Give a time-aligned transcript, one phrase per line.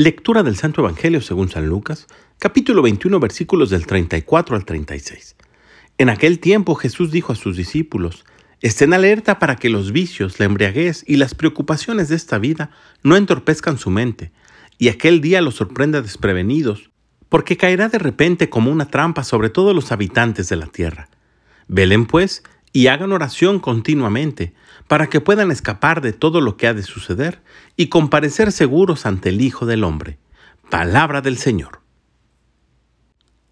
[0.00, 2.06] Lectura del Santo Evangelio según San Lucas,
[2.38, 5.34] capítulo 21, versículos del 34 al 36.
[5.98, 8.24] En aquel tiempo Jesús dijo a sus discípulos,
[8.60, 12.70] Estén alerta para que los vicios, la embriaguez y las preocupaciones de esta vida
[13.02, 14.30] no entorpezcan su mente,
[14.78, 16.92] y aquel día los sorprenda desprevenidos,
[17.28, 21.08] porque caerá de repente como una trampa sobre todos los habitantes de la tierra.
[21.66, 24.54] Velen pues y hagan oración continuamente,
[24.86, 27.42] para que puedan escapar de todo lo que ha de suceder
[27.76, 30.18] y comparecer seguros ante el Hijo del Hombre.
[30.70, 31.80] Palabra del Señor.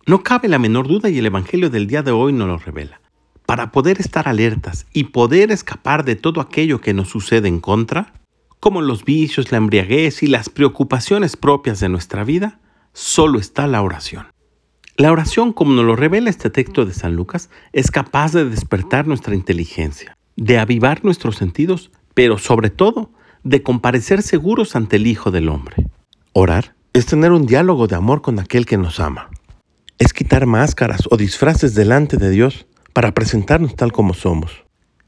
[0.07, 3.01] No cabe la menor duda y el Evangelio del día de hoy nos lo revela.
[3.45, 8.13] Para poder estar alertas y poder escapar de todo aquello que nos sucede en contra,
[8.61, 12.61] como los vicios, la embriaguez y las preocupaciones propias de nuestra vida,
[12.93, 14.27] solo está la oración.
[14.99, 19.07] La oración, como nos lo revela este texto de San Lucas, es capaz de despertar
[19.07, 23.11] nuestra inteligencia, de avivar nuestros sentidos, pero sobre todo
[23.45, 25.87] de comparecer seguros ante el Hijo del Hombre.
[26.33, 29.29] Orar es tener un diálogo de amor con aquel que nos ama.
[29.99, 34.65] Es quitar máscaras o disfraces delante de Dios para presentarnos tal como somos.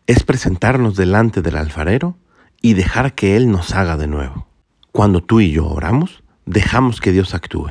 [0.07, 2.19] Es presentarnos delante del alfarero
[2.61, 4.49] y dejar que Él nos haga de nuevo.
[4.93, 7.71] Cuando tú y yo oramos, dejamos que Dios actúe.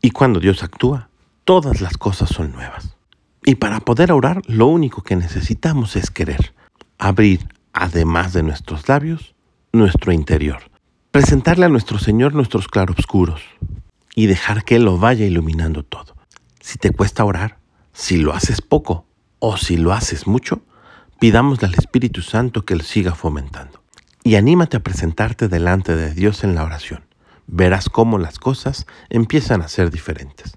[0.00, 1.10] Y cuando Dios actúa,
[1.44, 2.96] todas las cosas son nuevas.
[3.44, 6.54] Y para poder orar, lo único que necesitamos es querer.
[6.98, 9.34] Abrir, además de nuestros labios,
[9.72, 10.70] nuestro interior.
[11.10, 13.42] Presentarle a nuestro Señor nuestros claroscuros
[14.14, 16.14] y dejar que Él lo vaya iluminando todo.
[16.60, 17.58] Si te cuesta orar,
[17.92, 19.06] si lo haces poco
[19.40, 20.62] o si lo haces mucho,
[21.18, 23.82] pidámosle al Espíritu Santo que lo siga fomentando.
[24.22, 27.04] Y anímate a presentarte delante de Dios en la oración.
[27.48, 30.56] Verás cómo las cosas empiezan a ser diferentes.